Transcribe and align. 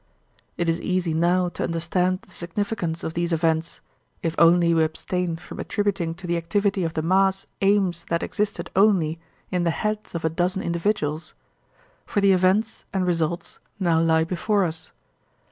It 0.57 0.67
is 0.67 0.81
easy 0.81 1.13
now 1.13 1.49
to 1.49 1.63
understand 1.63 2.23
the 2.23 2.31
significance 2.31 3.03
of 3.03 3.13
these 3.13 3.31
events—if 3.31 4.33
only 4.39 4.73
we 4.73 4.83
abstain 4.83 5.35
from 5.35 5.59
attributing 5.59 6.15
to 6.15 6.25
the 6.25 6.37
activity 6.37 6.83
of 6.83 6.95
the 6.95 7.03
mass 7.03 7.45
aims 7.61 8.03
that 8.09 8.23
existed 8.23 8.71
only 8.75 9.19
in 9.51 9.63
the 9.63 9.69
heads 9.69 10.15
of 10.15 10.25
a 10.25 10.29
dozen 10.31 10.63
individuals—for 10.63 12.19
the 12.19 12.31
events 12.31 12.85
and 12.91 13.05
results 13.05 13.59
now 13.79 14.01
lie 14.01 14.23
before 14.23 14.63
us. 14.63 14.89